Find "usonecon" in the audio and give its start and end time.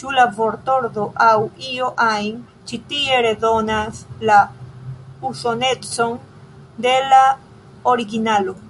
5.32-6.18